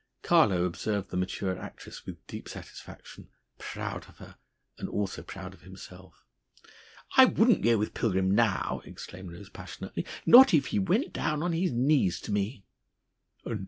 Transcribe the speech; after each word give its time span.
Carlo 0.23 0.63
observed 0.65 1.11
the 1.11 1.15
mature 1.15 1.55
actress 1.59 2.07
with 2.07 2.25
deep 2.25 2.49
satisfaction, 2.49 3.27
proud 3.59 4.09
of 4.09 4.17
her, 4.17 4.35
and 4.79 4.87
proud 4.87 4.95
also 4.97 5.21
of 5.25 5.61
himself. 5.61 6.25
"I 7.17 7.25
wouldn't 7.25 7.61
go 7.61 7.77
with 7.77 7.93
Pilgrim 7.93 8.33
now," 8.33 8.81
exclaimed 8.83 9.31
Rose 9.31 9.49
passionately, 9.51 10.03
"not 10.25 10.55
if 10.55 10.65
he 10.73 10.79
went 10.79 11.13
down 11.13 11.43
on 11.43 11.53
his 11.53 11.71
knees 11.71 12.19
tome!" 12.19 12.63